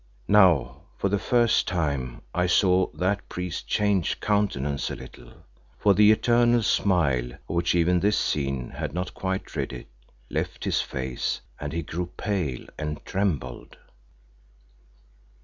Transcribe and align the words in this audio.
Now 0.27 0.85
for 0.97 1.09
the 1.09 1.19
first 1.19 1.67
time 1.67 2.23
I 2.33 2.47
saw 2.47 2.87
that 2.95 3.29
priest 3.29 3.67
change 3.67 4.19
countenance 4.19 4.89
a 4.89 4.95
little, 4.95 5.31
for 5.77 5.93
the 5.93 6.11
eternal 6.11 6.63
smile, 6.63 7.33
of 7.33 7.39
which 7.45 7.75
even 7.75 7.99
this 7.99 8.17
scene 8.17 8.71
had 8.71 8.95
not 8.95 9.13
quite 9.13 9.55
rid 9.55 9.71
it, 9.71 9.87
left 10.27 10.63
his 10.63 10.81
face 10.81 11.41
and 11.59 11.71
he 11.71 11.83
grew 11.83 12.07
pale 12.17 12.65
and 12.79 12.99
trembled. 13.05 13.77